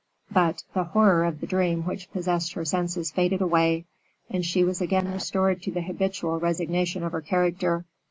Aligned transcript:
But 0.31 0.63
the 0.73 0.85
horror 0.85 1.25
of 1.25 1.41
the 1.41 1.45
dream 1.45 1.83
which 1.83 2.11
possessed 2.11 2.53
her 2.53 2.65
senses 2.65 3.11
faded 3.11 3.39
away, 3.39 3.85
and 4.31 4.43
she 4.43 4.63
was 4.63 4.81
again 4.81 5.07
restored 5.07 5.61
to 5.61 5.71
the 5.71 5.81
habitual 5.83 6.39
resignation 6.39 7.03
of 7.03 7.11
her 7.11 7.21
character. 7.21 7.85